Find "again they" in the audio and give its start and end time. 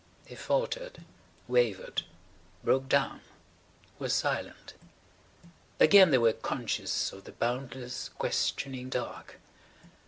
5.79-6.17